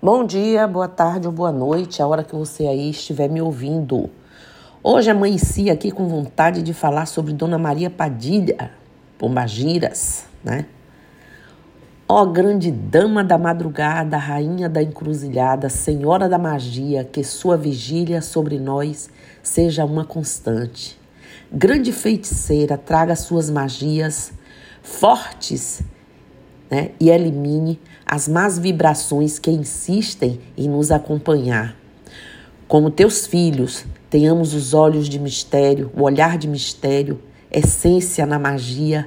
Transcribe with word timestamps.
Bom 0.00 0.24
dia, 0.24 0.64
boa 0.68 0.86
tarde 0.86 1.26
ou 1.26 1.32
boa 1.32 1.50
noite, 1.50 2.00
a 2.00 2.06
hora 2.06 2.22
que 2.22 2.32
você 2.32 2.68
aí 2.68 2.90
estiver 2.90 3.28
me 3.28 3.42
ouvindo. 3.42 4.08
Hoje 4.80 5.10
amanheci 5.10 5.68
aqui 5.70 5.90
com 5.90 6.06
vontade 6.06 6.62
de 6.62 6.72
falar 6.72 7.04
sobre 7.06 7.32
Dona 7.32 7.58
Maria 7.58 7.90
Padilha, 7.90 8.70
Pombagiras, 9.18 10.26
né? 10.44 10.66
Ó 12.08 12.24
grande 12.26 12.70
dama 12.70 13.24
da 13.24 13.36
madrugada, 13.36 14.16
rainha 14.16 14.68
da 14.68 14.80
encruzilhada, 14.80 15.68
senhora 15.68 16.28
da 16.28 16.38
magia, 16.38 17.02
que 17.02 17.24
sua 17.24 17.56
vigília 17.56 18.22
sobre 18.22 18.56
nós 18.60 19.10
seja 19.42 19.84
uma 19.84 20.04
constante. 20.04 20.96
Grande 21.50 21.90
feiticeira, 21.90 22.78
traga 22.78 23.16
suas 23.16 23.50
magias 23.50 24.32
fortes 24.80 25.82
né, 26.70 26.92
e 27.00 27.10
elimine 27.10 27.80
as 28.10 28.26
más 28.26 28.58
vibrações 28.58 29.38
que 29.38 29.50
insistem 29.50 30.40
em 30.56 30.66
nos 30.66 30.90
acompanhar. 30.90 31.76
Como 32.66 32.90
teus 32.90 33.26
filhos, 33.26 33.84
tenhamos 34.08 34.54
os 34.54 34.72
olhos 34.72 35.10
de 35.10 35.18
mistério, 35.18 35.92
o 35.94 36.02
olhar 36.02 36.38
de 36.38 36.48
mistério, 36.48 37.20
essência 37.50 38.24
na 38.24 38.38
magia. 38.38 39.06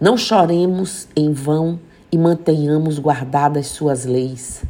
Não 0.00 0.16
choremos 0.16 1.08
em 1.16 1.32
vão 1.32 1.80
e 2.12 2.16
mantenhamos 2.16 3.00
guardadas 3.00 3.66
suas 3.66 4.04
leis. 4.04 4.62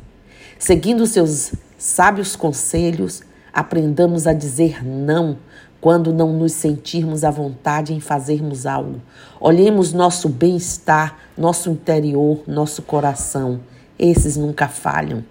Seguindo 0.59 1.07
seus 1.07 1.52
sábios 1.77 2.35
conselhos, 2.35 3.23
aprendamos 3.52 4.27
a 4.27 4.33
dizer 4.33 4.83
não 4.83 5.37
quando 5.80 6.12
não 6.12 6.33
nos 6.33 6.53
sentirmos 6.53 7.25
à 7.25 7.30
vontade 7.30 7.95
em 7.95 8.01
fazermos 8.01 8.66
algo. 8.66 9.01
Olhemos 9.41 9.93
nosso 9.93 10.29
bem-estar, 10.29 11.19
nosso 11.37 11.71
interior, 11.71 12.43
nosso 12.47 12.83
coração. 12.83 13.61
Esses 13.99 14.37
nunca 14.37 14.69
falham. 14.69 15.25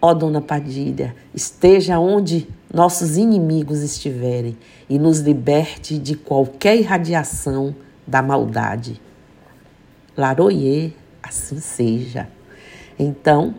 Ó 0.00 0.10
oh, 0.10 0.14
Dona 0.14 0.40
Padilha, 0.40 1.14
esteja 1.34 1.98
onde 1.98 2.46
nossos 2.72 3.16
inimigos 3.16 3.80
estiverem 3.80 4.56
e 4.88 4.98
nos 4.98 5.20
liberte 5.20 5.96
de 5.96 6.14
qualquer 6.14 6.76
irradiação 6.76 7.74
da 8.06 8.20
maldade. 8.20 9.00
Laroyer, 10.16 10.92
assim 11.22 11.58
seja. 11.58 12.28
Então, 12.98 13.54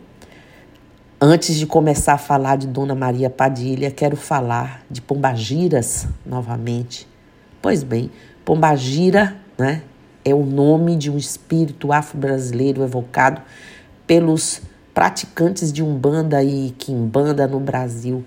Antes 1.27 1.55
de 1.55 1.65
começar 1.65 2.13
a 2.13 2.17
falar 2.19 2.55
de 2.55 2.67
Dona 2.67 2.93
Maria 2.93 3.31
Padilha, 3.31 3.89
quero 3.89 4.15
falar 4.15 4.83
de 4.91 5.01
Pombagiras 5.01 6.07
novamente. 6.23 7.07
Pois 7.63 7.81
bem, 7.81 8.11
Pombagira 8.45 9.35
né, 9.57 9.81
é 10.23 10.35
o 10.35 10.45
nome 10.45 10.95
de 10.95 11.09
um 11.09 11.17
espírito 11.17 11.91
afro-brasileiro 11.91 12.83
evocado 12.83 13.41
pelos 14.05 14.61
praticantes 14.93 15.73
de 15.73 15.81
Umbanda 15.81 16.43
e 16.43 16.69
Quimbanda 16.77 17.47
no 17.47 17.59
Brasil. 17.59 18.23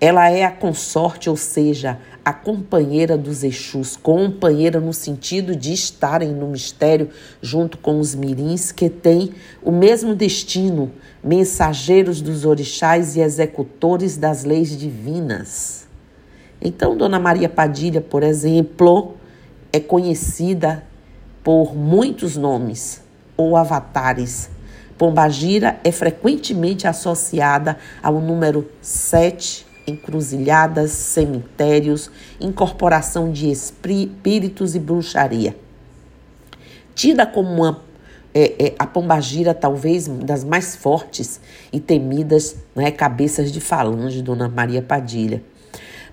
Ela 0.00 0.28
é 0.28 0.44
a 0.44 0.50
consorte, 0.50 1.30
ou 1.30 1.36
seja, 1.36 1.96
a 2.24 2.32
companheira 2.32 3.16
dos 3.16 3.42
Exus, 3.42 3.96
companheira 3.96 4.80
no 4.80 4.92
sentido 4.92 5.56
de 5.56 5.72
estarem 5.72 6.32
no 6.32 6.46
mistério 6.46 7.10
junto 7.40 7.78
com 7.78 7.98
os 7.98 8.14
mirins 8.14 8.70
que 8.70 8.88
têm 8.88 9.32
o 9.62 9.72
mesmo 9.72 10.14
destino, 10.14 10.92
mensageiros 11.22 12.20
dos 12.20 12.44
orixás 12.44 13.16
e 13.16 13.20
executores 13.20 14.16
das 14.16 14.44
leis 14.44 14.76
divinas. 14.76 15.88
Então, 16.60 16.96
Dona 16.96 17.18
Maria 17.18 17.48
Padilha, 17.48 18.00
por 18.00 18.22
exemplo, 18.22 19.16
é 19.72 19.80
conhecida 19.80 20.84
por 21.42 21.74
muitos 21.74 22.36
nomes 22.36 23.02
ou 23.36 23.56
avatares. 23.56 24.48
Pombagira 24.96 25.80
é 25.82 25.90
frequentemente 25.90 26.86
associada 26.86 27.76
ao 28.00 28.20
número 28.20 28.70
7, 28.80 29.66
encruzilhadas, 29.86 30.90
cemitérios, 30.90 32.10
incorporação 32.40 33.30
de 33.30 33.50
espíritos 33.50 34.74
e 34.74 34.78
bruxaria. 34.78 35.56
Tida 36.94 37.26
como 37.26 37.48
uma 37.50 37.82
é, 38.34 38.66
é, 38.66 38.74
a 38.78 38.86
pombagira, 38.86 39.52
talvez 39.52 40.08
das 40.08 40.42
mais 40.42 40.74
fortes 40.74 41.40
e 41.72 41.78
temidas 41.78 42.56
né, 42.74 42.90
cabeças 42.90 43.52
de 43.52 43.60
falange, 43.60 44.22
Dona 44.22 44.48
Maria 44.48 44.82
Padilha. 44.82 45.42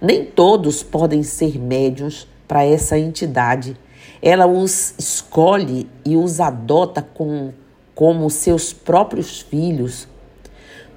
Nem 0.02 0.26
todos 0.26 0.84
podem 0.84 1.24
ser 1.24 1.60
médiums 1.60 2.28
para 2.48 2.66
essa 2.66 2.98
entidade. 2.98 3.78
Ela 4.22 4.48
os 4.48 4.94
escolhe 4.98 5.90
e 6.06 6.18
os 6.18 6.40
adota 6.40 7.02
com, 7.02 7.54
como 7.96 8.30
seus 8.30 8.74
próprios 8.74 9.42
filhos. 9.42 10.08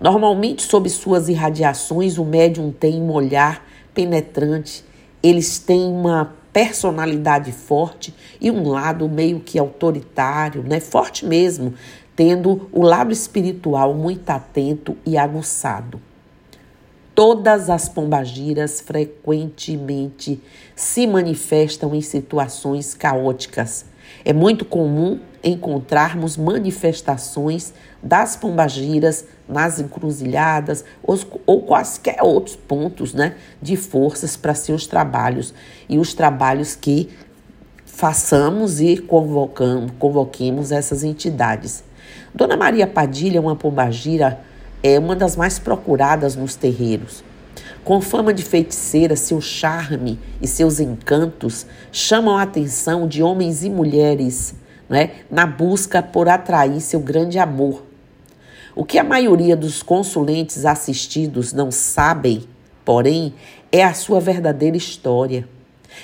Normalmente, 0.03 0.63
sob 0.65 0.91
suas 0.91 1.29
irradiações, 1.29 2.19
o 2.19 2.25
médium 2.25 2.73
tem 2.73 3.01
um 3.01 3.13
olhar 3.13 3.65
penetrante, 3.95 4.85
eles 5.23 5.61
têm 5.61 5.81
uma 5.81 6.35
personalidade 6.53 7.53
forte 7.53 8.13
e 8.41 8.51
um 8.51 8.69
lado 8.69 9.09
meio 9.09 9.39
que 9.39 9.61
autoritário, 9.61 10.65
né? 10.65 10.81
Forte 10.81 11.25
mesmo, 11.25 11.75
tendo 12.17 12.69
o 12.73 12.83
lado 12.83 13.13
espiritual 13.13 13.95
muito 13.95 14.29
atento 14.29 14.97
e 15.07 15.17
aguçado. 15.17 16.01
Todas 17.15 17.71
as 17.71 17.89
pombagiras 17.89 18.81
frequentemente 18.81 20.41
se 20.75 21.07
manifestam 21.07 21.95
em 21.95 22.01
situações 22.01 22.93
caóticas. 22.93 23.85
É 24.25 24.33
muito 24.33 24.65
comum 24.65 25.19
encontrarmos 25.43 26.37
manifestações 26.37 27.73
das 28.03 28.37
pombagiras 28.37 29.25
nas 29.49 29.81
encruzilhadas 29.81 30.85
ou, 31.47 31.63
quaisquer 31.63 32.23
outros 32.23 32.57
pontos 32.57 33.13
né, 33.13 33.35
de 33.61 33.77
forças 33.77 34.37
para 34.37 34.55
seus 34.55 34.87
trabalhos 34.87 35.53
e 35.89 35.99
os 35.99 36.15
trabalhos 36.15 36.77
que 36.77 37.11
façamos 37.85 38.81
e 38.81 38.97
convocamos, 38.97 39.93
convoquemos 39.99 40.73
essas 40.73 41.05
entidades. 41.05 41.85
Dona 42.35 42.57
Maria 42.57 42.87
Padilha, 42.87 43.41
uma 43.41 43.55
pombagira, 43.55 44.41
é 44.83 44.99
uma 44.99 45.15
das 45.15 45.37
mais 45.37 45.59
procuradas 45.59 46.35
nos 46.35 46.57
terreiros. 46.57 47.23
Com 47.85 48.01
fama 48.01 48.33
de 48.33 48.45
feiticeira, 48.45 49.17
seu 49.17 49.41
charme 49.41 50.17
e 50.41 50.47
seus 50.47 50.79
encantos 50.79 51.67
chamam 51.91 52.37
a 52.37 52.43
atenção 52.43 53.09
de 53.09 53.25
homens 53.25 53.65
e 53.65 53.71
mulheres 53.71 54.55
né, 54.89 55.11
na 55.29 55.47
busca 55.47 56.01
por 56.01 56.29
atrair 56.29 56.81
seu 56.81 57.01
grande 57.01 57.41
amor. 57.41 57.83
O 58.77 58.85
que 58.85 58.99
a 58.99 59.05
maioria 59.05 59.57
dos 59.57 59.83
consulentes 59.83 60.65
assistidos 60.65 61.53
não 61.53 61.73
sabem, 61.73 62.45
porém, 62.85 63.35
é 63.73 63.83
a 63.83 63.95
sua 63.95 64.21
verdadeira 64.21 64.77
história. 64.77 65.49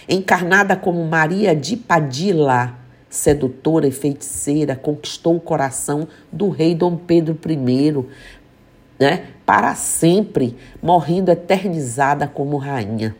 Encarnada 0.08 0.74
como 0.74 1.04
Maria 1.04 1.54
de 1.54 1.76
Padilla, 1.76 2.74
sedutora 3.08 3.86
e 3.86 3.92
feiticeira, 3.92 4.74
conquistou 4.74 5.36
o 5.36 5.40
coração 5.40 6.08
do 6.32 6.48
rei 6.48 6.74
Dom 6.74 6.96
Pedro 6.96 7.38
I, 7.46 8.04
né, 8.98 9.28
para 9.48 9.74
sempre, 9.74 10.54
morrendo 10.82 11.30
eternizada 11.30 12.28
como 12.28 12.58
rainha. 12.58 13.16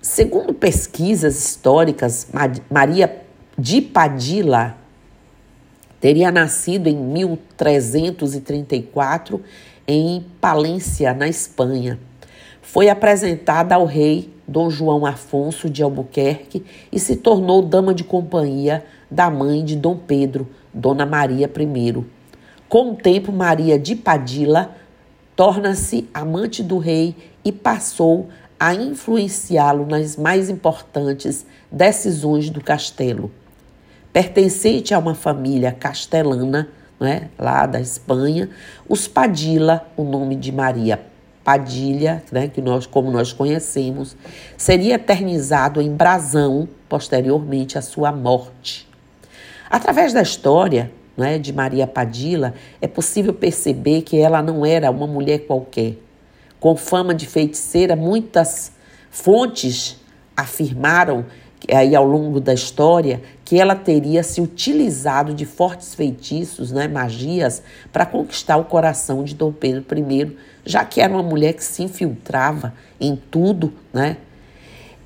Segundo 0.00 0.54
pesquisas 0.54 1.36
históricas, 1.36 2.28
Maria 2.70 3.14
de 3.58 3.82
Padilla 3.82 4.78
teria 6.00 6.32
nascido 6.32 6.86
em 6.86 6.96
1334 6.96 9.42
em 9.86 10.24
Palência, 10.40 11.12
na 11.12 11.28
Espanha. 11.28 12.00
Foi 12.62 12.88
apresentada 12.88 13.74
ao 13.74 13.84
rei 13.84 14.32
Dom 14.48 14.70
João 14.70 15.04
Afonso 15.04 15.68
de 15.68 15.82
Albuquerque 15.82 16.64
e 16.90 16.98
se 16.98 17.16
tornou 17.16 17.60
dama 17.60 17.92
de 17.92 18.02
companhia 18.02 18.82
da 19.10 19.28
mãe 19.28 19.62
de 19.62 19.76
Dom 19.76 19.98
Pedro, 19.98 20.48
Dona 20.72 21.04
Maria 21.04 21.50
I. 21.54 22.17
Com 22.68 22.92
o 22.92 22.96
tempo, 22.96 23.32
Maria 23.32 23.78
de 23.78 23.96
Padilla 23.96 24.76
torna-se 25.34 26.08
amante 26.12 26.62
do 26.62 26.76
rei 26.76 27.16
e 27.42 27.50
passou 27.50 28.28
a 28.60 28.74
influenciá-lo 28.74 29.86
nas 29.86 30.16
mais 30.16 30.50
importantes 30.50 31.46
decisões 31.72 32.50
do 32.50 32.62
castelo. 32.62 33.30
Pertencente 34.12 34.92
a 34.92 34.98
uma 34.98 35.14
família 35.14 35.72
castelana, 35.72 36.68
né, 37.00 37.30
lá 37.38 37.64
da 37.64 37.80
Espanha, 37.80 38.50
os 38.88 39.08
Padilla, 39.08 39.86
o 39.96 40.02
nome 40.02 40.34
de 40.34 40.52
Maria 40.52 41.00
Padilha, 41.44 42.22
né, 42.30 42.48
que 42.48 42.60
nós, 42.60 42.84
como 42.84 43.10
nós 43.10 43.32
conhecemos, 43.32 44.14
seria 44.58 44.96
eternizado 44.96 45.80
em 45.80 45.94
brasão 45.94 46.68
posteriormente 46.86 47.78
à 47.78 47.82
sua 47.82 48.12
morte. 48.12 48.86
Através 49.70 50.12
da 50.12 50.20
história 50.20 50.90
né, 51.18 51.38
de 51.38 51.52
Maria 51.52 51.86
Padilla, 51.86 52.54
é 52.80 52.86
possível 52.86 53.34
perceber 53.34 54.02
que 54.02 54.16
ela 54.16 54.40
não 54.40 54.64
era 54.64 54.90
uma 54.90 55.06
mulher 55.06 55.40
qualquer. 55.40 55.96
Com 56.60 56.76
fama 56.76 57.12
de 57.12 57.26
feiticeira, 57.26 57.96
muitas 57.96 58.72
fontes 59.10 59.98
afirmaram 60.36 61.26
aí 61.72 61.96
ao 61.96 62.04
longo 62.04 62.40
da 62.40 62.54
história, 62.54 63.20
que 63.44 63.60
ela 63.60 63.74
teria 63.74 64.22
se 64.22 64.40
utilizado 64.40 65.34
de 65.34 65.44
fortes 65.44 65.94
feitiços, 65.94 66.70
né, 66.70 66.86
magias, 66.86 67.62
para 67.92 68.06
conquistar 68.06 68.56
o 68.56 68.64
coração 68.64 69.24
de 69.24 69.34
Dom 69.34 69.52
Pedro 69.52 69.84
I, 69.98 70.36
já 70.64 70.84
que 70.84 71.00
era 71.00 71.12
uma 71.12 71.22
mulher 71.22 71.54
que 71.54 71.64
se 71.64 71.82
infiltrava 71.82 72.72
em 73.00 73.16
tudo, 73.16 73.72
né? 73.92 74.18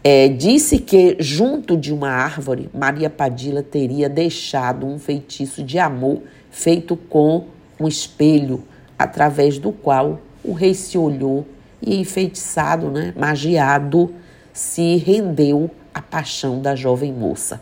É, 0.05 0.27
disse 0.29 0.79
que 0.79 1.17
junto 1.21 1.77
de 1.77 1.95
uma 1.95 2.11
árvore, 2.11 2.69
Maria 2.75 3.09
Padilha 3.09 3.63
teria 3.63 4.09
deixado 4.09 4.85
um 4.85 4.99
feitiço 4.99 5.63
de 5.63 5.79
amor 5.79 6.23
feito 6.51 6.97
com 6.97 7.47
um 7.79 7.87
espelho, 7.87 8.65
através 8.99 9.59
do 9.59 9.71
qual 9.71 10.21
o 10.43 10.53
rei 10.53 10.75
se 10.75 10.99
olhou 10.99 11.47
e, 11.81 12.01
enfeitiçado, 12.01 12.91
né, 12.91 13.15
magiado, 13.17 14.13
se 14.53 14.97
rendeu 14.97 15.71
à 15.95 16.03
paixão 16.03 16.61
da 16.61 16.75
jovem 16.75 17.13
moça. 17.13 17.61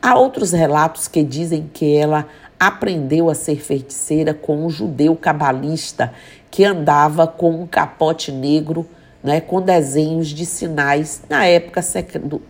Há 0.00 0.16
outros 0.16 0.52
relatos 0.52 1.08
que 1.08 1.24
dizem 1.24 1.68
que 1.72 1.96
ela 1.96 2.28
aprendeu 2.60 3.28
a 3.28 3.34
ser 3.34 3.60
feiticeira 3.60 4.32
com 4.32 4.64
um 4.64 4.70
judeu 4.70 5.16
cabalista 5.16 6.12
que 6.48 6.64
andava 6.64 7.26
com 7.26 7.62
um 7.62 7.66
capote 7.66 8.30
negro 8.30 8.86
né, 9.22 9.40
com 9.40 9.60
desenhos 9.60 10.28
de 10.28 10.46
sinais 10.46 11.22
na 11.28 11.44
época, 11.46 11.80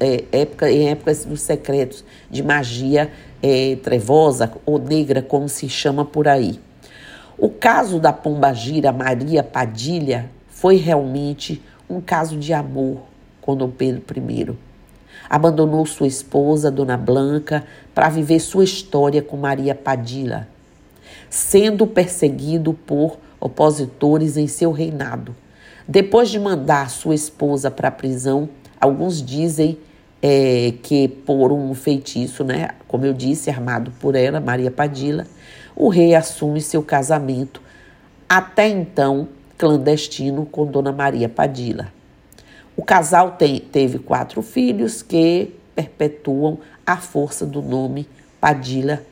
é, 0.00 0.25
época 0.32 0.70
em 0.70 0.91
épocas 0.91 1.25
dos 1.25 1.41
secretos 1.41 2.05
de 2.31 2.43
magia 2.43 3.11
é, 3.43 3.76
trevosa 3.82 4.53
ou 4.67 4.79
negra, 4.79 5.23
como 5.23 5.49
se 5.49 5.69
chama 5.69 6.05
por 6.05 6.29
aí. 6.29 6.61
O 7.38 7.49
caso 7.49 8.00
da 8.00 8.12
pombagira 8.12 8.93
Maria 8.93 9.43
Padilha 9.43 10.29
foi 10.49 10.76
realmente 10.76 11.62
um 11.88 12.00
caso 12.00 12.37
de 12.37 12.53
amor 12.53 13.03
com 13.41 13.56
Dom 13.56 13.71
Pedro 13.71 14.03
I. 14.19 14.56
Abandonou 15.31 15.87
sua 15.87 16.06
esposa, 16.06 16.71
Dona 16.71 16.97
Blanca, 16.97 17.64
para 17.94 18.09
viver 18.09 18.41
sua 18.41 18.64
história 18.64 19.23
com 19.23 19.37
Maria 19.37 19.75
Padilha, 19.75 20.49
sendo 21.31 21.87
perseguido 21.87 22.75
por 22.75 23.19
opositores 23.41 24.37
em 24.37 24.47
seu 24.47 24.73
reinado. 24.73 25.35
Depois 25.90 26.29
de 26.29 26.38
mandar 26.38 26.90
sua 26.90 27.14
esposa 27.14 27.70
para 27.70 27.88
a 27.88 27.90
prisão, 27.90 28.50
alguns 28.79 29.23
dizem 29.23 29.79
é, 30.20 30.75
que 30.82 31.08
por 31.08 31.50
um 31.50 31.73
feitiço, 31.73 32.44
né, 32.44 32.73
como 32.87 33.06
eu 33.06 33.14
disse, 33.14 33.49
armado 33.49 33.90
por 33.99 34.14
ela, 34.14 34.38
Maria 34.38 34.70
Padilha, 34.70 35.26
o 35.75 35.88
rei 35.88 36.14
assume 36.14 36.61
seu 36.61 36.82
casamento, 36.82 37.62
até 38.29 38.69
então 38.69 39.29
clandestino, 39.56 40.44
com 40.44 40.67
Dona 40.67 40.93
Maria 40.93 41.29
Padilha. 41.29 41.90
O 42.76 42.82
casal 42.85 43.32
tem, 43.32 43.58
teve 43.58 43.99
quatro 43.99 44.43
filhos 44.43 45.02
que 45.02 45.55
perpetuam 45.75 46.58
a 46.87 46.99
força 46.99 47.46
do 47.46 47.62
nome 47.62 48.06
Padilha, 48.38 49.06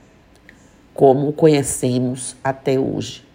como 0.92 1.32
conhecemos 1.32 2.36
até 2.44 2.78
hoje. 2.78 3.25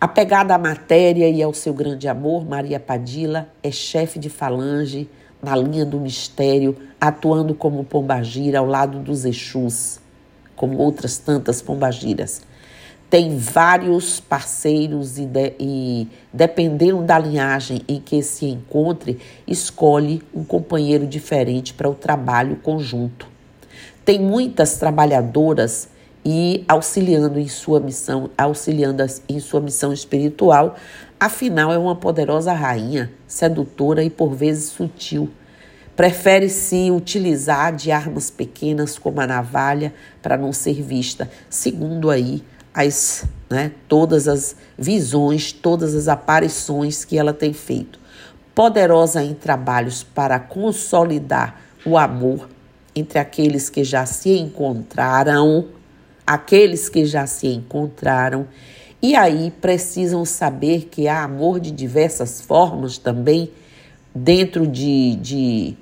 Apegada 0.00 0.54
à 0.54 0.58
matéria 0.58 1.28
e 1.28 1.42
ao 1.42 1.54
seu 1.54 1.72
grande 1.72 2.08
amor, 2.08 2.44
Maria 2.44 2.78
Padilha 2.78 3.48
é 3.62 3.70
chefe 3.70 4.18
de 4.18 4.28
falange 4.28 5.08
na 5.42 5.56
linha 5.56 5.84
do 5.84 6.00
mistério, 6.00 6.76
atuando 7.00 7.54
como 7.54 7.84
pombagira 7.84 8.58
ao 8.58 8.66
lado 8.66 8.98
dos 8.98 9.24
Exus, 9.24 10.00
como 10.56 10.78
outras 10.78 11.18
tantas 11.18 11.62
pombagiras 11.62 12.42
tem 13.14 13.36
vários 13.38 14.18
parceiros 14.18 15.18
e, 15.18 15.24
de, 15.24 15.52
e, 15.60 16.08
dependendo 16.32 17.00
da 17.00 17.16
linhagem 17.16 17.80
em 17.86 18.00
que 18.00 18.20
se 18.24 18.46
encontre, 18.46 19.20
escolhe 19.46 20.20
um 20.34 20.42
companheiro 20.42 21.06
diferente 21.06 21.72
para 21.72 21.88
o 21.88 21.94
trabalho 21.94 22.56
conjunto. 22.56 23.28
Tem 24.04 24.18
muitas 24.18 24.78
trabalhadoras 24.78 25.88
e 26.24 26.64
auxiliando 26.66 27.38
em 27.38 27.48
sua 27.48 27.78
missão, 27.78 28.30
auxiliando 28.36 29.04
em 29.28 29.38
sua 29.38 29.60
missão 29.60 29.92
espiritual, 29.92 30.76
afinal 31.20 31.72
é 31.72 31.78
uma 31.78 31.94
poderosa 31.94 32.52
rainha, 32.52 33.12
sedutora 33.26 34.02
e 34.02 34.08
por 34.08 34.34
vezes 34.34 34.70
sutil. 34.70 35.30
Prefere 35.94 36.48
se 36.48 36.90
utilizar 36.90 37.74
de 37.74 37.92
armas 37.92 38.30
pequenas 38.30 38.98
como 38.98 39.20
a 39.20 39.26
navalha 39.26 39.94
para 40.20 40.36
não 40.36 40.52
ser 40.52 40.82
vista, 40.82 41.30
segundo 41.48 42.10
aí 42.10 42.42
as, 42.72 43.24
né, 43.48 43.70
todas 43.86 44.26
as 44.26 44.56
visões, 44.76 45.52
todas 45.52 45.94
as 45.94 46.08
aparições 46.08 47.04
que 47.04 47.16
ela 47.16 47.32
tem 47.32 47.52
feito. 47.52 48.00
Poderosa 48.54 49.22
em 49.22 49.34
trabalhos 49.34 50.02
para 50.02 50.40
consolidar 50.40 51.60
o 51.86 51.96
amor 51.96 52.48
entre 52.94 53.18
aqueles 53.18 53.68
que 53.68 53.84
já 53.84 54.06
se 54.06 54.30
encontraram, 54.36 55.66
aqueles 56.26 56.88
que 56.88 57.04
já 57.04 57.26
se 57.26 57.46
encontraram, 57.48 58.46
e 59.02 59.14
aí 59.14 59.52
precisam 59.60 60.24
saber 60.24 60.88
que 60.90 61.06
há 61.06 61.22
amor 61.22 61.60
de 61.60 61.70
diversas 61.70 62.40
formas 62.40 62.96
também 62.96 63.50
dentro 64.14 64.66
de, 64.66 65.16
de, 65.16 65.76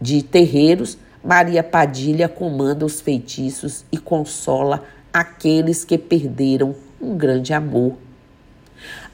de 0.00 0.22
terreiros. 0.22 0.98
Maria 1.22 1.62
Padilha 1.62 2.28
comanda 2.28 2.84
os 2.84 3.00
feitiços 3.00 3.84
e 3.92 3.96
consola 3.96 4.82
aqueles 5.12 5.84
que 5.84 5.96
perderam 5.96 6.74
um 7.00 7.16
grande 7.16 7.52
amor. 7.52 7.96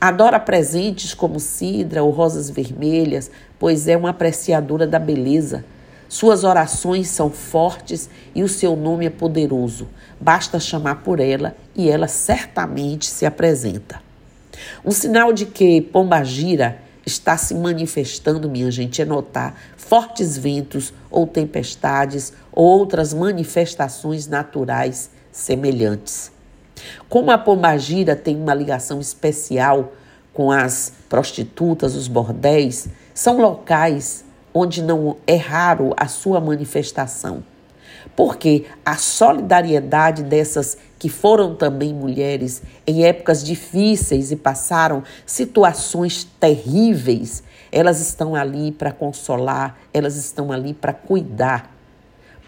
Adora 0.01 0.41
presentes 0.41 1.13
como 1.13 1.39
cidra 1.39 2.03
ou 2.03 2.11
rosas 2.11 2.49
vermelhas, 2.49 3.31
pois 3.59 3.87
é 3.87 3.97
uma 3.97 4.11
apreciadora 4.11 4.87
da 4.87 4.99
beleza. 4.99 5.65
Suas 6.11 6.43
orações 6.43 7.07
são 7.07 7.31
fortes 7.31 8.11
e 8.35 8.43
o 8.43 8.49
seu 8.49 8.75
nome 8.75 9.07
é 9.07 9.11
poderoso. 9.11 9.87
Basta 10.21 10.59
chamar 10.59 11.05
por 11.05 11.21
ela 11.21 11.57
e 11.73 11.89
ela 11.89 12.09
certamente 12.09 13.07
se 13.07 13.25
apresenta. 13.25 14.03
Um 14.85 14.91
sinal 14.91 15.33
de 15.33 15.47
que 15.47 15.81
Pombagira 15.81 16.83
está 17.07 17.37
se 17.37 17.55
manifestando, 17.55 18.51
minha 18.51 18.73
gente, 18.73 19.01
é 19.01 19.05
notar 19.05 19.55
fortes 19.77 20.37
ventos 20.37 20.93
ou 21.09 21.29
tempestades 21.29 22.33
ou 22.51 22.65
outras 22.65 23.15
manifestações 23.15 24.27
naturais 24.27 25.11
semelhantes. 25.31 26.33
Como 27.09 27.31
a 27.31 27.39
Pombagira 27.39 28.17
tem 28.17 28.37
uma 28.37 28.53
ligação 28.53 28.99
especial 28.99 29.93
com 30.35 30.51
as 30.51 30.93
prostitutas, 31.09 31.95
os 31.95 32.09
bordéis, 32.09 32.89
são 33.15 33.41
locais 33.41 34.25
onde 34.53 34.83
não 34.83 35.17
é 35.27 35.37
raro 35.37 35.95
a 35.97 36.07
sua 36.07 36.41
manifestação. 36.41 37.43
Porque 38.17 38.65
a 38.85 38.97
solidariedade 38.97 40.23
dessas 40.23 40.77
que 40.99 41.09
foram 41.09 41.55
também 41.55 41.95
mulheres 41.95 42.63
em 42.87 43.05
épocas 43.05 43.45
difíceis 43.45 44.31
e 44.33 44.37
passaram 44.37 45.03
situações 45.25 46.25
terríveis, 46.39 47.43
elas 47.71 48.01
estão 48.01 48.35
ali 48.35 48.73
para 48.73 48.93
consolar, 48.93 49.79
elas 49.93 50.17
estão 50.17 50.51
ali 50.51 50.75
para 50.75 50.93
cuidar 50.93 51.81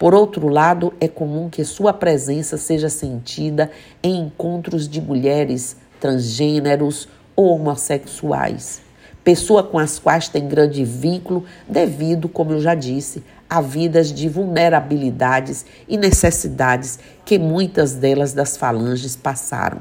por 0.03 0.13
outro 0.13 0.49
lado, 0.49 0.93
é 0.99 1.07
comum 1.07 1.49
que 1.49 1.63
sua 1.63 1.93
presença 1.93 2.57
seja 2.57 2.89
sentida 2.89 3.71
em 4.03 4.25
encontros 4.25 4.85
de 4.85 4.99
mulheres 4.99 5.77
transgêneros 5.99 7.07
ou 7.35 7.55
homossexuais, 7.55 8.81
pessoas 9.23 9.67
com 9.67 9.79
as 9.79 9.99
quais 9.99 10.27
tem 10.27 10.47
grande 10.47 10.83
vínculo 10.83 11.45
devido, 11.67 12.27
como 12.27 12.51
eu 12.51 12.61
já 12.61 12.75
disse, 12.75 13.23
a 13.49 13.61
vidas 13.61 14.11
de 14.11 14.27
vulnerabilidades 14.27 15.65
e 15.87 15.97
necessidades 15.97 16.99
que 17.23 17.37
muitas 17.37 17.93
delas 17.93 18.33
das 18.33 18.57
falanges 18.57 19.15
passaram. 19.15 19.79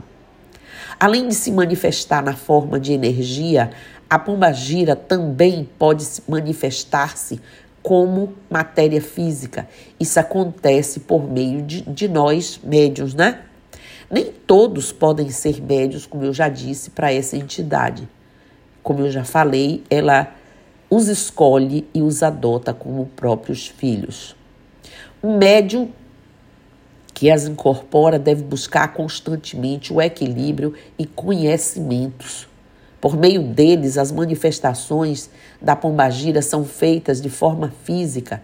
Além 1.01 1.27
de 1.27 1.35
se 1.35 1.51
manifestar 1.51 2.23
na 2.23 2.35
forma 2.35 2.79
de 2.79 2.93
energia, 2.93 3.71
a 4.09 4.19
pombagira 4.19 4.95
também 4.95 5.69
pode 5.79 6.07
manifestar-se 6.29 7.41
como 7.83 8.35
matéria 8.49 9.01
física. 9.01 9.67
Isso 9.99 10.21
acontece 10.21 11.01
por 11.01 11.29
meio 11.29 11.63
de, 11.63 11.81
de 11.83 12.07
nós, 12.07 12.61
médios, 12.63 13.15
né? 13.15 13.41
Nem 14.11 14.27
todos 14.47 14.93
podem 14.93 15.31
ser 15.31 15.61
médios, 15.61 16.07
como 16.07 16.23
eu 16.25 16.33
já 16.33 16.49
disse, 16.49 16.91
para 16.91 17.13
essa 17.13 17.37
entidade. 17.37 18.07
Como 18.83 19.01
eu 19.01 19.11
já 19.11 19.25
falei, 19.25 19.83
ela 19.89 20.35
os 20.91 21.09
escolhe 21.09 21.89
e 21.95 22.03
os 22.03 22.23
adota 22.23 22.75
como 22.75 23.07
próprios 23.07 23.69
filhos. 23.69 24.37
Um 25.23 25.39
médium 25.39 25.91
que 27.15 27.31
as 27.31 27.47
incorpora 27.47 28.19
deve 28.19 28.43
buscar 28.43 28.93
constantemente 28.93 29.93
o 29.93 30.01
equilíbrio 30.01 30.75
e 30.99 31.07
conhecimentos 31.07 32.49
por 33.03 33.17
meio 33.17 33.43
deles, 33.43 33.99
as 33.99 34.13
manifestações 34.13 35.29
da 35.61 35.75
pombagira 35.75 36.41
são 36.41 36.65
feitas 36.65 37.21
de 37.21 37.29
forma 37.29 37.73
física. 37.83 38.41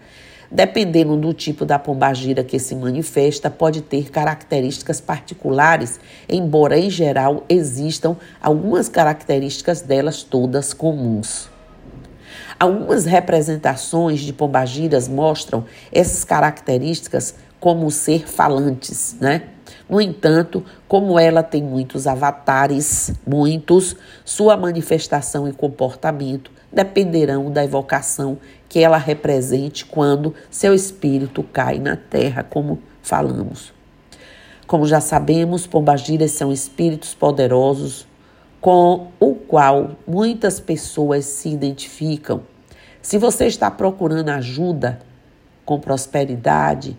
Dependendo 0.51 1.15
do 1.15 1.31
tipo 1.31 1.63
da 1.63 1.77
pombagira 1.77 2.43
que 2.43 2.57
se 2.57 2.75
manifesta, 2.75 3.51
pode 3.51 3.81
ter 3.81 4.09
características 4.09 4.99
particulares, 4.99 5.99
embora 6.27 6.77
em 6.77 6.89
geral 6.89 7.45
existam 7.47 8.17
algumas 8.41 8.89
características 8.89 9.81
delas 9.81 10.23
todas 10.23 10.73
comuns. 10.73 11.49
Algumas 12.59 13.05
representações 13.05 14.21
de 14.21 14.33
pombagiras 14.33 15.07
mostram 15.07 15.65
essas 15.91 16.25
características 16.25 17.35
como 17.59 17.91
ser 17.91 18.27
falantes, 18.27 19.15
né? 19.21 19.43
No 19.89 19.99
entanto, 19.99 20.63
como 20.87 21.19
ela 21.19 21.41
tem 21.41 21.63
muitos 21.63 22.05
avatares, 22.05 23.11
muitos, 23.25 23.95
sua 24.23 24.55
manifestação 24.55 25.47
e 25.47 25.51
comportamento 25.51 26.51
dependerão 26.71 27.51
da 27.51 27.63
evocação 27.63 28.37
que 28.67 28.79
ela 28.79 28.97
represente 28.97 29.83
quando 29.83 30.35
seu 30.51 30.75
espírito 30.75 31.41
cai 31.41 31.79
na 31.79 31.95
terra, 31.95 32.43
como 32.43 32.79
falamos. 33.01 33.73
Como 34.67 34.85
já 34.85 35.01
sabemos, 35.01 35.65
pombagiras 35.65 36.29
são 36.31 36.53
espíritos 36.53 37.15
poderosos 37.15 38.07
com 38.61 39.07
o 39.19 39.33
qual 39.33 39.95
muitas 40.07 40.59
pessoas 40.59 41.25
se 41.25 41.49
identificam. 41.49 42.43
Se 43.01 43.17
você 43.17 43.47
está 43.47 43.71
procurando 43.71 44.29
ajuda 44.29 44.99
com 45.65 45.79
prosperidade, 45.79 46.95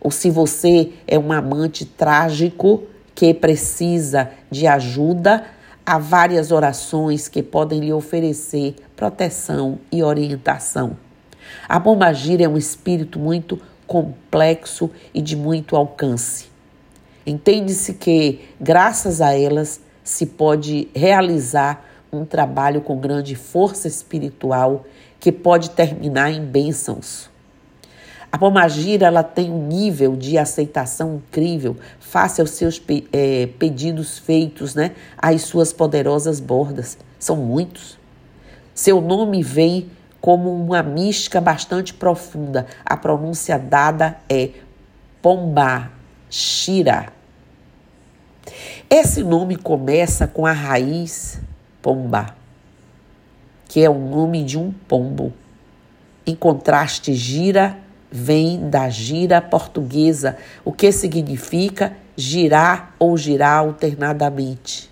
ou 0.00 0.10
se 0.10 0.30
você 0.30 0.92
é 1.06 1.18
um 1.18 1.32
amante 1.32 1.84
trágico 1.84 2.84
que 3.14 3.34
precisa 3.34 4.30
de 4.50 4.66
ajuda, 4.66 5.44
há 5.84 5.98
várias 5.98 6.50
orações 6.50 7.28
que 7.28 7.42
podem 7.42 7.80
lhe 7.80 7.92
oferecer 7.92 8.76
proteção 8.96 9.78
e 9.92 10.02
orientação. 10.02 10.96
A 11.68 11.78
pombagira 11.78 12.44
é 12.44 12.48
um 12.48 12.56
espírito 12.56 13.18
muito 13.18 13.60
complexo 13.86 14.90
e 15.12 15.20
de 15.20 15.36
muito 15.36 15.76
alcance. 15.76 16.46
Entende-se 17.26 17.94
que, 17.94 18.40
graças 18.60 19.20
a 19.20 19.36
elas, 19.38 19.80
se 20.02 20.26
pode 20.26 20.88
realizar 20.94 21.84
um 22.12 22.24
trabalho 22.24 22.80
com 22.80 22.98
grande 22.98 23.34
força 23.34 23.86
espiritual 23.86 24.84
que 25.18 25.30
pode 25.30 25.70
terminar 25.70 26.32
em 26.32 26.44
bênçãos. 26.44 27.29
A 28.32 28.38
pomagira 28.38 29.06
ela 29.06 29.24
tem 29.24 29.50
um 29.50 29.66
nível 29.66 30.14
de 30.14 30.38
aceitação 30.38 31.16
incrível 31.16 31.76
face 31.98 32.40
aos 32.40 32.50
seus 32.50 32.80
é, 33.12 33.48
pedidos 33.58 34.18
feitos 34.18 34.74
né, 34.74 34.92
às 35.18 35.42
suas 35.42 35.72
poderosas 35.72 36.38
bordas. 36.38 36.96
São 37.18 37.36
muitos. 37.36 37.98
Seu 38.72 39.00
nome 39.00 39.42
vem 39.42 39.90
como 40.20 40.54
uma 40.54 40.82
mística 40.82 41.40
bastante 41.40 41.92
profunda. 41.92 42.66
A 42.84 42.96
pronúncia 42.96 43.58
dada 43.58 44.16
é 44.28 44.50
Pomba 45.20 45.90
Shira. 46.28 47.12
Esse 48.88 49.22
nome 49.24 49.56
começa 49.56 50.26
com 50.26 50.46
a 50.46 50.52
raiz 50.52 51.40
Pomba, 51.82 52.34
que 53.68 53.82
é 53.82 53.90
o 53.90 53.98
nome 53.98 54.44
de 54.44 54.58
um 54.58 54.72
pombo. 54.72 55.32
Em 56.26 56.34
contraste, 56.34 57.12
gira 57.14 57.76
vem 58.10 58.68
da 58.68 58.88
gira 58.88 59.40
portuguesa, 59.40 60.36
o 60.64 60.72
que 60.72 60.90
significa 60.90 61.96
girar 62.16 62.94
ou 62.98 63.16
girar 63.16 63.58
alternadamente. 63.58 64.90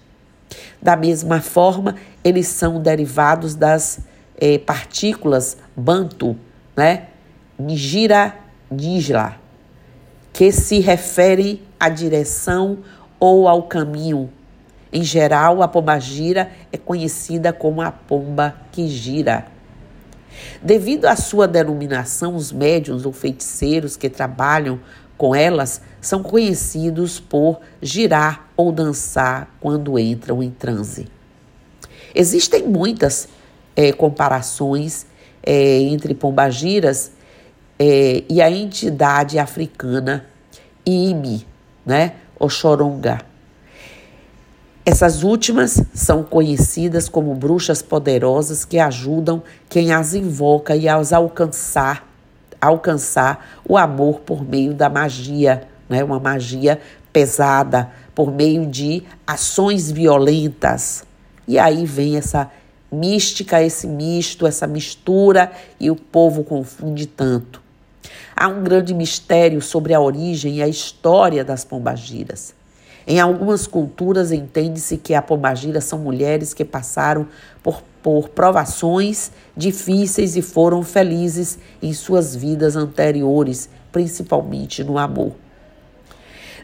Da 0.81 0.97
mesma 0.97 1.41
forma, 1.41 1.97
eles 2.23 2.47
são 2.47 2.81
derivados 2.81 3.55
das 3.55 4.01
eh, 4.41 4.59
partículas 4.59 5.57
bantu, 5.77 6.37
né? 6.77 7.09
Ngira, 7.61 8.37
nijla, 8.71 9.37
que 10.33 10.53
se 10.53 10.79
referem 10.79 11.61
à 11.81 11.89
direção 11.89 12.79
ou 13.19 13.49
ao 13.49 13.65
caminho. 13.65 14.31
Em 14.93 15.03
geral, 15.03 15.63
a 15.63 15.69
pomba 15.69 15.99
gira 15.99 16.51
é 16.73 16.79
conhecida 16.79 17.53
como 17.53 17.83
a 17.83 17.91
pomba 17.91 18.55
que 18.71 18.87
gira. 18.89 19.47
Devido 20.63 21.07
à 21.07 21.17
sua 21.17 21.47
denominação, 21.47 22.35
os 22.35 22.53
médiuns 22.53 23.05
ou 23.05 23.13
feiticeiros 23.13 23.97
que 23.97 24.09
trabalham 24.09 24.81
com 25.17 25.35
elas 25.35 25.81
são 26.01 26.23
conhecidos 26.23 27.19
por 27.19 27.61
girar 27.83 28.49
ou 28.57 28.71
dançar 28.71 29.53
quando 29.61 29.99
entram 29.99 30.43
em 30.43 30.51
transe. 30.51 31.09
Existem 32.15 32.67
muitas 32.67 33.29
é, 33.75 33.93
comparações 33.93 35.07
é, 35.43 35.81
entre 35.81 36.15
pombagiras 36.15 37.13
é, 37.79 38.23
e 38.29 38.41
a 38.41 38.51
entidade 38.51 39.39
africana 39.39 40.25
Imi, 40.85 41.47
né, 41.85 42.15
Oxoronga. 42.39 43.21
Essas 44.91 45.23
últimas 45.23 45.83
são 45.93 46.23
conhecidas 46.23 47.11
como 47.11 47.35
bruxas 47.35 47.83
poderosas 47.83 48.65
que 48.65 48.79
ajudam 48.79 49.43
quem 49.69 49.93
as 49.93 50.15
invoca 50.15 50.75
e 50.75 50.89
as 50.89 51.13
alcançar, 51.13 52.09
alcançar 52.59 53.61
o 53.69 53.77
amor 53.77 54.21
por 54.21 54.43
meio 54.43 54.73
da 54.73 54.89
magia, 54.89 55.69
né? 55.91 56.03
uma 56.03 56.19
magia 56.19 56.81
pesada, 57.13 57.93
por 58.15 58.33
meio 58.33 58.65
de 58.65 59.03
ações 59.27 59.91
violentas. 59.91 61.05
E 61.47 61.59
aí 61.59 61.85
vem 61.85 62.17
essa 62.17 62.51
mística, 62.91 63.63
esse 63.63 63.87
misto, 63.87 64.47
essa 64.47 64.67
mistura 64.67 65.53
e 65.79 65.91
o 65.91 65.97
povo 65.97 66.43
confunde 66.43 67.05
tanto. 67.05 67.61
Há 68.35 68.49
um 68.49 68.63
grande 68.63 68.95
mistério 68.95 69.61
sobre 69.61 69.93
a 69.93 70.01
origem 70.01 70.55
e 70.55 70.63
a 70.63 70.67
história 70.67 71.45
das 71.45 71.63
pombagiras. 71.63 72.57
Em 73.11 73.19
algumas 73.19 73.67
culturas 73.67 74.33
entende-se 74.33 74.99
que 74.99 75.15
a 75.15 75.23
pombagira 75.23 75.81
são 75.81 75.99
mulheres 75.99 76.53
que 76.53 76.63
passaram 76.63 77.27
por, 77.63 77.83
por 78.03 78.29
provações 78.29 79.33
difíceis 79.57 80.37
e 80.37 80.43
foram 80.43 80.83
felizes 80.83 81.59
em 81.81 81.95
suas 81.95 82.37
vidas 82.37 82.77
anteriores, 82.77 83.71
principalmente 83.91 84.85
no 84.85 84.99
amor. 84.99 85.33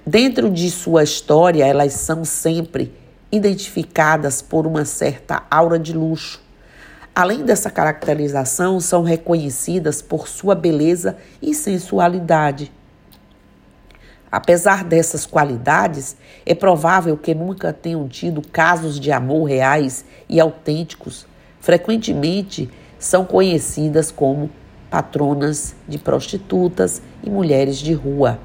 Dentro 0.06 0.50
de 0.50 0.70
sua 0.70 1.02
história, 1.02 1.64
elas 1.64 1.94
são 1.94 2.26
sempre 2.26 2.92
identificadas 3.32 4.42
por 4.42 4.66
uma 4.66 4.84
certa 4.84 5.44
aura 5.50 5.78
de 5.78 5.94
luxo. 5.94 6.42
Além 7.14 7.42
dessa 7.42 7.70
caracterização, 7.70 8.80
são 8.80 9.02
reconhecidas 9.02 10.02
por 10.02 10.28
sua 10.28 10.54
beleza 10.54 11.16
e 11.40 11.54
sensualidade. 11.54 12.70
Apesar 14.34 14.82
dessas 14.82 15.24
qualidades, 15.24 16.16
é 16.44 16.56
provável 16.56 17.16
que 17.16 17.32
nunca 17.32 17.72
tenham 17.72 18.08
tido 18.08 18.42
casos 18.42 18.98
de 18.98 19.12
amor 19.12 19.44
reais 19.44 20.04
e 20.28 20.40
autênticos. 20.40 21.24
Frequentemente 21.60 22.68
são 22.98 23.24
conhecidas 23.24 24.10
como 24.10 24.50
patronas 24.90 25.76
de 25.86 25.98
prostitutas 25.98 27.00
e 27.22 27.30
mulheres 27.30 27.76
de 27.76 27.92
rua. 27.92 28.40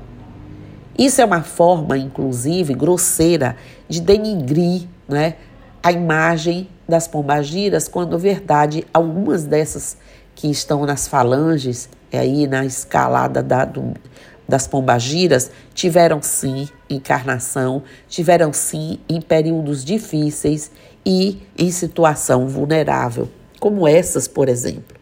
Isso 0.96 1.22
é 1.22 1.26
uma 1.26 1.42
forma, 1.42 1.98
inclusive, 1.98 2.76
grosseira 2.76 3.58
de 3.88 4.00
denigrir 4.00 4.84
né, 5.08 5.38
a 5.82 5.92
imagem 5.92 6.70
das 6.88 7.08
pombagiras, 7.08 7.88
quando, 7.88 8.12
na 8.12 8.18
verdade, 8.20 8.86
algumas 8.94 9.44
dessas 9.44 9.98
que 10.36 10.52
estão 10.52 10.86
nas 10.86 11.08
falanges, 11.08 11.90
aí 12.14 12.46
na 12.46 12.64
escalada 12.64 13.42
da, 13.42 13.66
do, 13.66 13.96
das 14.50 14.68
pombagiras 14.68 15.52
tiveram 15.76 16.22
sim 16.22 16.68
encarnação, 16.90 17.84
tiveram 18.08 18.52
sim 18.52 18.98
em 19.08 19.22
períodos 19.22 19.86
difíceis 19.86 20.72
e 21.06 21.38
em 21.56 21.72
situação 21.72 22.48
vulnerável, 22.48 23.30
como 23.60 23.88
essas, 23.88 24.28
por 24.28 24.50
exemplo. 24.50 24.98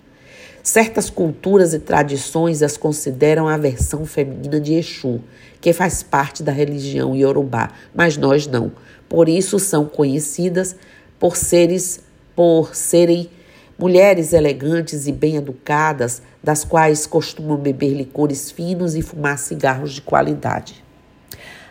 Certas 0.61 1.09
culturas 1.09 1.73
e 1.73 1.79
tradições 1.79 2.61
as 2.61 2.75
consideram 2.75 3.47
a 3.47 3.55
versão 3.55 4.05
feminina 4.05 4.59
de 4.59 4.73
Exu, 4.73 5.21
que 5.61 5.71
faz 5.71 6.03
parte 6.03 6.43
da 6.43 6.51
religião 6.51 7.15
iorubá, 7.15 7.71
mas 7.95 8.17
nós 8.17 8.45
não. 8.45 8.73
Por 9.07 9.29
isso 9.29 9.59
são 9.59 9.85
conhecidas 9.85 10.75
por 11.17 11.37
seres 11.37 12.01
por 12.35 12.75
serem 12.75 13.29
mulheres 13.77 14.34
elegantes 14.34 15.07
e 15.07 15.12
bem 15.12 15.36
educadas, 15.36 16.22
das 16.43 16.63
quais 16.63 17.05
costumam 17.05 17.57
beber 17.57 17.93
licores 17.93 18.50
finos 18.50 18.96
e 18.96 19.01
fumar 19.01 19.38
cigarros 19.38 19.93
de 19.93 20.01
qualidade. 20.01 20.84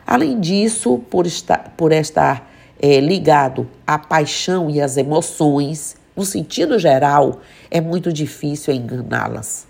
Além 0.06 0.38
disso, 0.38 0.98
por 1.10 1.26
estar, 1.26 1.74
por 1.76 1.90
estar 1.90 2.48
é, 2.80 3.00
ligado 3.00 3.68
à 3.86 3.98
paixão 3.98 4.70
e 4.70 4.80
às 4.80 4.96
emoções, 4.96 5.96
no 6.14 6.24
sentido 6.24 6.78
geral, 6.78 7.40
é 7.70 7.80
muito 7.80 8.12
difícil 8.12 8.72
enganá-las. 8.72 9.66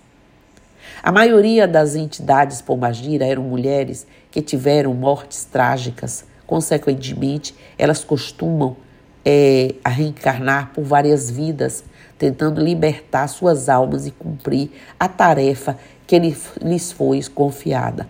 A 1.01 1.11
maioria 1.11 1.67
das 1.67 1.95
entidades 1.95 2.61
pombagira 2.61 3.25
eram 3.25 3.43
mulheres 3.43 4.05
que 4.29 4.41
tiveram 4.41 4.93
mortes 4.93 5.43
trágicas. 5.45 6.25
Consequentemente, 6.45 7.55
elas 7.77 8.03
costumam 8.03 8.77
é, 9.25 9.73
reencarnar 9.85 10.71
por 10.73 10.83
várias 10.83 11.29
vidas 11.29 11.83
tentando 12.17 12.61
libertar 12.61 13.27
suas 13.27 13.69
almas 13.69 14.07
e 14.07 14.11
cumprir 14.11 14.71
a 14.99 15.07
tarefa 15.07 15.77
que 16.05 16.17
lhes 16.19 16.91
foi 16.91 17.21
confiada. 17.23 18.09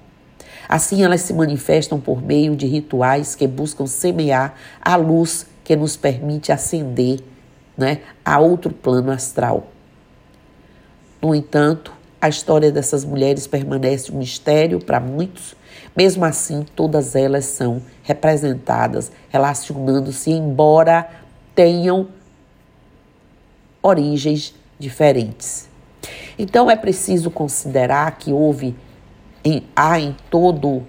Assim, 0.69 1.03
elas 1.03 1.21
se 1.21 1.33
manifestam 1.33 1.99
por 1.99 2.21
meio 2.21 2.55
de 2.55 2.67
rituais 2.67 3.35
que 3.35 3.47
buscam 3.47 3.87
semear 3.87 4.55
a 4.81 4.95
luz 4.95 5.45
que 5.63 5.75
nos 5.75 5.95
permite 5.95 6.51
ascender 6.51 7.19
né, 7.77 8.01
a 8.23 8.39
outro 8.39 8.71
plano 8.73 9.11
astral. 9.11 9.67
No 11.21 11.33
entanto, 11.33 11.93
a 12.19 12.27
história 12.27 12.71
dessas 12.71 13.05
mulheres 13.05 13.47
permanece 13.47 14.11
um 14.11 14.17
mistério 14.17 14.79
para 14.79 14.99
muitos. 14.99 15.55
Mesmo 15.95 16.25
assim, 16.25 16.65
todas 16.75 17.15
elas 17.15 17.45
são 17.45 17.81
representadas, 18.03 19.11
relacionando-se, 19.29 20.31
embora 20.31 21.09
tenham 21.55 22.07
origens 23.81 24.53
diferentes. 24.79 25.69
Então 26.38 26.69
é 26.69 26.75
preciso 26.75 27.31
considerar 27.31 28.17
que 28.17 28.31
houve 28.31 28.75
em, 29.43 29.63
há 29.75 30.00
em 30.00 30.15
todo 30.29 30.84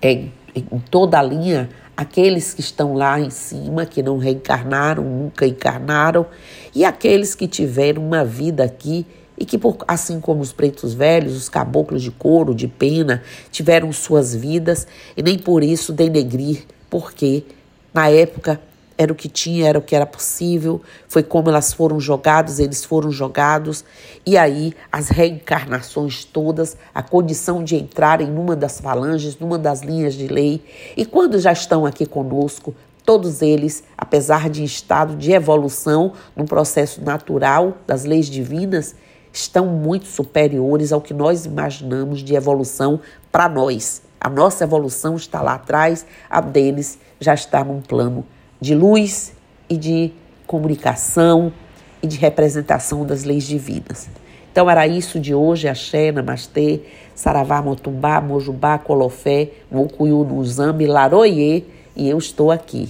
em, 0.00 0.32
em 0.54 0.78
toda 0.90 1.18
a 1.18 1.22
linha 1.22 1.68
aqueles 1.96 2.54
que 2.54 2.60
estão 2.60 2.94
lá 2.94 3.20
em 3.20 3.30
cima, 3.30 3.86
que 3.86 4.02
não 4.02 4.18
reencarnaram, 4.18 5.04
nunca 5.04 5.46
encarnaram, 5.46 6.26
e 6.74 6.84
aqueles 6.84 7.34
que 7.34 7.46
tiveram 7.46 8.04
uma 8.04 8.24
vida 8.24 8.64
aqui 8.64 9.06
e 9.38 9.44
que, 9.44 9.58
assim 9.88 10.20
como 10.20 10.40
os 10.40 10.52
pretos 10.52 10.94
velhos, 10.94 11.36
os 11.36 11.48
caboclos 11.48 12.02
de 12.02 12.10
couro, 12.10 12.54
de 12.54 12.68
pena, 12.68 13.22
tiveram 13.50 13.92
suas 13.92 14.34
vidas 14.34 14.86
e 15.16 15.22
nem 15.22 15.38
por 15.38 15.62
isso 15.62 15.92
denegrir, 15.92 16.64
porque 16.88 17.44
na 17.92 18.08
época 18.08 18.60
era 19.02 19.12
o 19.12 19.16
que 19.16 19.28
tinha, 19.28 19.68
era 19.68 19.78
o 19.78 19.82
que 19.82 19.94
era 19.94 20.06
possível, 20.06 20.80
foi 21.08 21.22
como 21.22 21.48
elas 21.48 21.72
foram 21.72 22.00
jogadas, 22.00 22.58
eles 22.58 22.84
foram 22.84 23.10
jogados, 23.10 23.84
e 24.24 24.36
aí 24.36 24.72
as 24.90 25.08
reencarnações 25.08 26.24
todas, 26.24 26.76
a 26.94 27.02
condição 27.02 27.62
de 27.62 27.76
entrarem 27.76 28.28
numa 28.28 28.56
das 28.56 28.80
falanges, 28.80 29.38
numa 29.38 29.58
das 29.58 29.80
linhas 29.80 30.14
de 30.14 30.28
lei, 30.28 30.64
e 30.96 31.04
quando 31.04 31.38
já 31.38 31.52
estão 31.52 31.84
aqui 31.84 32.06
conosco, 32.06 32.74
todos 33.04 33.42
eles, 33.42 33.82
apesar 33.96 34.48
de 34.48 34.64
estado 34.64 35.16
de 35.16 35.32
evolução, 35.32 36.12
num 36.36 36.46
processo 36.46 37.02
natural 37.02 37.78
das 37.86 38.04
leis 38.04 38.26
divinas, 38.26 38.94
estão 39.32 39.66
muito 39.66 40.06
superiores 40.06 40.92
ao 40.92 41.00
que 41.00 41.14
nós 41.14 41.46
imaginamos 41.46 42.20
de 42.20 42.34
evolução 42.34 43.00
para 43.30 43.48
nós. 43.48 44.02
A 44.20 44.28
nossa 44.28 44.62
evolução 44.64 45.16
está 45.16 45.40
lá 45.40 45.54
atrás, 45.54 46.06
a 46.30 46.40
deles 46.40 46.98
já 47.18 47.34
está 47.34 47.64
num 47.64 47.80
plano 47.80 48.24
de 48.62 48.76
luz 48.76 49.32
e 49.68 49.76
de 49.76 50.12
comunicação 50.46 51.52
e 52.00 52.06
de 52.06 52.16
representação 52.16 53.04
das 53.04 53.24
leis 53.24 53.42
divinas. 53.42 54.08
Então 54.52 54.70
era 54.70 54.86
isso 54.86 55.18
de 55.18 55.34
hoje, 55.34 55.66
Axé, 55.66 56.12
Namastê, 56.12 56.80
Saravá, 57.12 57.60
Motumbá, 57.60 58.20
Mojubá, 58.20 58.78
Colofé, 58.78 59.50
Mocuyu, 59.68 60.22
Nuzambi, 60.22 60.86
Laroie, 60.86 61.66
e 61.96 62.08
eu 62.08 62.16
estou 62.16 62.52
aqui. 62.52 62.88